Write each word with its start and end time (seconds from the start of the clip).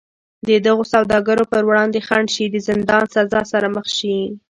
د 0.47 0.49
دغو 0.65 0.83
سوداګرو 0.93 1.49
پر 1.51 1.61
وړاندې 1.69 1.99
خنډ 2.07 2.27
شي 2.35 2.45
د 2.49 2.57
زندان 2.67 3.03
سزا 3.15 3.41
سره 3.51 3.67
مخ 3.75 3.87
شي. 3.97 4.17